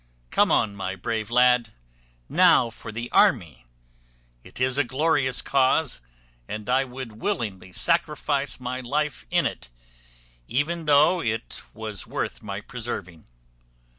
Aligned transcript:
Come 0.31 0.51
on, 0.51 0.75
my 0.75 0.95
brave 0.95 1.29
lad, 1.29 1.73
now 2.27 2.71
for 2.71 2.91
the 2.91 3.11
army: 3.11 3.67
it 4.43 4.59
is 4.59 4.79
a 4.79 4.83
glorious 4.83 5.43
cause, 5.43 6.01
and 6.47 6.67
I 6.67 6.83
would 6.85 7.21
willingly 7.21 7.71
sacrifice 7.71 8.59
my 8.59 8.79
life 8.81 9.27
in 9.29 9.45
it, 9.45 9.69
even 10.47 10.85
though 10.85 11.21
it 11.21 11.61
was 11.75 12.07
worth 12.07 12.41
my 12.41 12.61
preserving." 12.61 13.27